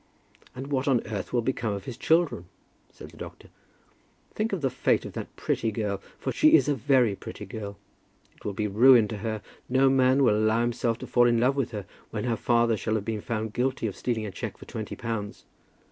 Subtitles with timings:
[0.55, 2.45] "And what on earth will become of his children?"
[2.91, 3.49] said the doctor.
[4.33, 7.77] "Think of the fate of that pretty girl; for she is a very pretty girl.
[8.35, 9.43] It will be ruin to her.
[9.69, 12.95] No man will allow himself to fall in love with her when her father shall
[12.95, 15.43] have been found guilty of stealing a cheque for twenty pounds."